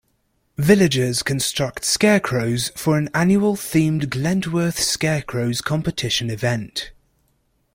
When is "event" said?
6.31-6.89